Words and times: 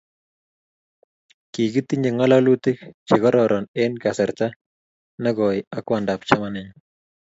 kikitinye 1.51 2.09
ng'ololutik 2.13 2.77
che 3.07 3.15
kororon 3.23 3.65
eng 3.81 3.93
kasarta 4.03 4.47
nekooi 5.21 5.59
ak 5.75 5.83
kwandab 5.87 6.19
chamanenyu 6.27 6.73